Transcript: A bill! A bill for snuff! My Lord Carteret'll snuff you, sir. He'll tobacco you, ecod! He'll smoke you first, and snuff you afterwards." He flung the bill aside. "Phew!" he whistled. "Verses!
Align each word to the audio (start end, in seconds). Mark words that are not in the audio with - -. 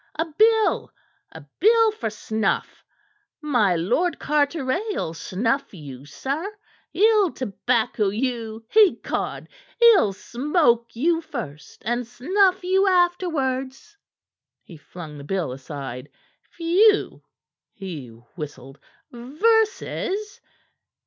A 0.15 0.25
bill! 0.25 0.91
A 1.31 1.45
bill 1.59 1.91
for 1.91 2.09
snuff! 2.09 2.83
My 3.39 3.75
Lord 3.75 4.17
Carteret'll 4.17 5.13
snuff 5.13 5.75
you, 5.75 6.05
sir. 6.07 6.57
He'll 6.91 7.31
tobacco 7.31 8.09
you, 8.09 8.65
ecod! 8.75 9.47
He'll 9.79 10.11
smoke 10.13 10.95
you 10.95 11.21
first, 11.21 11.83
and 11.85 12.07
snuff 12.07 12.63
you 12.63 12.87
afterwards." 12.87 13.95
He 14.63 14.75
flung 14.75 15.19
the 15.19 15.23
bill 15.23 15.51
aside. 15.51 16.09
"Phew!" 16.49 17.21
he 17.75 18.07
whistled. 18.07 18.79
"Verses! 19.11 20.41